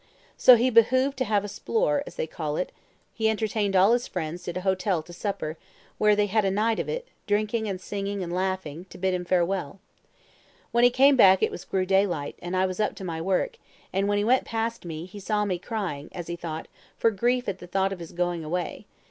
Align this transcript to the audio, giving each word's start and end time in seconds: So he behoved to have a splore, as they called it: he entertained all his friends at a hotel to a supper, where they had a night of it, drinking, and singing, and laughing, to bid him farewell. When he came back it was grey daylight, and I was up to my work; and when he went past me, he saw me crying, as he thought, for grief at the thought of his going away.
So 0.35 0.55
he 0.55 0.71
behoved 0.71 1.15
to 1.19 1.25
have 1.25 1.43
a 1.45 1.47
splore, 1.47 2.01
as 2.07 2.15
they 2.15 2.25
called 2.25 2.57
it: 2.57 2.71
he 3.13 3.29
entertained 3.29 3.75
all 3.75 3.93
his 3.93 4.07
friends 4.07 4.47
at 4.47 4.57
a 4.57 4.61
hotel 4.61 5.03
to 5.03 5.11
a 5.11 5.13
supper, 5.13 5.59
where 5.99 6.15
they 6.15 6.25
had 6.25 6.43
a 6.43 6.49
night 6.49 6.79
of 6.79 6.89
it, 6.89 7.07
drinking, 7.27 7.69
and 7.69 7.79
singing, 7.79 8.23
and 8.23 8.33
laughing, 8.33 8.85
to 8.85 8.97
bid 8.97 9.13
him 9.13 9.25
farewell. 9.25 9.79
When 10.71 10.83
he 10.83 10.89
came 10.89 11.15
back 11.15 11.43
it 11.43 11.51
was 11.51 11.63
grey 11.65 11.85
daylight, 11.85 12.33
and 12.41 12.57
I 12.57 12.65
was 12.65 12.79
up 12.79 12.95
to 12.95 13.03
my 13.03 13.21
work; 13.21 13.59
and 13.93 14.07
when 14.07 14.17
he 14.17 14.23
went 14.23 14.43
past 14.43 14.85
me, 14.85 15.05
he 15.05 15.19
saw 15.19 15.45
me 15.45 15.59
crying, 15.59 16.09
as 16.13 16.25
he 16.25 16.35
thought, 16.35 16.67
for 16.97 17.11
grief 17.11 17.47
at 17.47 17.59
the 17.59 17.67
thought 17.67 17.93
of 17.93 17.99
his 17.99 18.11
going 18.11 18.43
away. 18.43 18.87